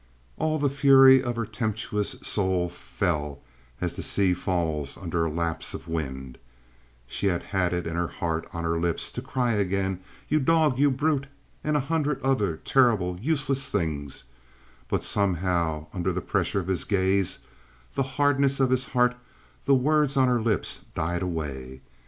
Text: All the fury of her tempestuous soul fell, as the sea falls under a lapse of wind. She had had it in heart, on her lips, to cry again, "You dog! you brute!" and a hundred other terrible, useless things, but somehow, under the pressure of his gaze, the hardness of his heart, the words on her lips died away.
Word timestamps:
All 0.39 0.57
the 0.57 0.67
fury 0.67 1.21
of 1.21 1.35
her 1.35 1.45
tempestuous 1.45 2.15
soul 2.23 2.69
fell, 2.69 3.39
as 3.79 3.95
the 3.95 4.01
sea 4.01 4.33
falls 4.33 4.97
under 4.97 5.23
a 5.25 5.29
lapse 5.31 5.75
of 5.75 5.87
wind. 5.87 6.39
She 7.05 7.27
had 7.27 7.43
had 7.53 7.71
it 7.71 7.85
in 7.85 7.95
heart, 7.97 8.49
on 8.51 8.63
her 8.63 8.79
lips, 8.79 9.11
to 9.11 9.21
cry 9.21 9.51
again, 9.53 9.99
"You 10.27 10.39
dog! 10.39 10.79
you 10.79 10.89
brute!" 10.89 11.27
and 11.63 11.77
a 11.77 11.81
hundred 11.81 12.19
other 12.23 12.57
terrible, 12.57 13.19
useless 13.21 13.71
things, 13.71 14.23
but 14.89 15.03
somehow, 15.03 15.85
under 15.93 16.11
the 16.11 16.19
pressure 16.21 16.59
of 16.61 16.67
his 16.67 16.83
gaze, 16.83 17.37
the 17.93 18.01
hardness 18.17 18.59
of 18.59 18.71
his 18.71 18.85
heart, 18.97 19.15
the 19.65 19.75
words 19.75 20.17
on 20.17 20.27
her 20.27 20.41
lips 20.41 20.83
died 20.95 21.21
away. 21.21 21.81